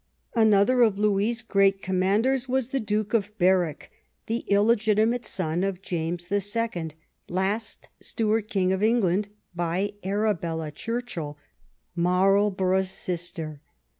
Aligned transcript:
•.''Another 0.41 0.81
of 0.81 0.97
Louis's 0.97 1.43
great 1.43 1.83
commanders 1.83 2.49
was 2.49 2.69
the 2.69 2.79
Duke 2.79 3.13
of 3.13 3.37
Berwick, 3.37 3.91
the 4.25 4.39
illegitimate 4.47 5.27
son 5.27 5.63
of 5.63 5.83
James 5.83 6.25
the 6.25 6.41
Second, 6.41 6.95
last 7.29 7.87
Stuart 7.99 8.49
King 8.49 8.73
of 8.73 8.81
England, 8.81 9.29
by 9.55 9.93
Arabella 10.03 10.71
Churchill, 10.71 11.37
Marlborough's 11.95 12.89
sister. 12.89 13.61